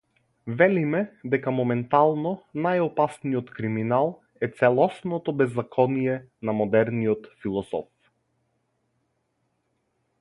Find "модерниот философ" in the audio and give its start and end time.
6.63-7.89